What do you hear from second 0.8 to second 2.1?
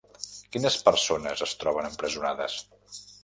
persones es troben